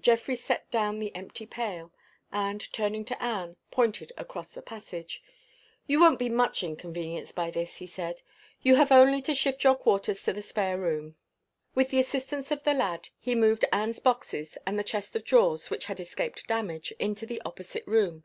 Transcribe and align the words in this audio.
Geoffrey 0.00 0.34
set 0.34 0.68
down 0.72 0.98
the 0.98 1.14
empty 1.14 1.46
pail; 1.46 1.92
and, 2.32 2.72
turning 2.72 3.04
to 3.04 3.22
Anne, 3.22 3.54
pointed 3.70 4.10
across 4.16 4.50
the 4.52 4.60
passage. 4.60 5.22
"You 5.86 6.00
won't 6.00 6.18
be 6.18 6.28
much 6.28 6.64
inconvenienced 6.64 7.36
by 7.36 7.52
this," 7.52 7.76
he 7.76 7.86
said. 7.86 8.22
"You 8.60 8.74
have 8.74 8.90
only 8.90 9.22
to 9.22 9.36
shift 9.36 9.62
your 9.62 9.76
quarters 9.76 10.20
to 10.24 10.32
the 10.32 10.42
spare 10.42 10.78
room." 10.80 11.14
With 11.76 11.90
the 11.90 12.00
assistance 12.00 12.50
of 12.50 12.64
the 12.64 12.74
lad, 12.74 13.10
he 13.20 13.36
moved 13.36 13.66
Anne's 13.72 14.00
boxes, 14.00 14.58
and 14.66 14.76
the 14.76 14.82
chest 14.82 15.14
of 15.14 15.22
drawers, 15.24 15.70
which 15.70 15.84
had 15.84 16.00
escaped 16.00 16.48
damage, 16.48 16.92
into 16.98 17.24
the 17.24 17.40
opposite 17.44 17.86
room. 17.86 18.24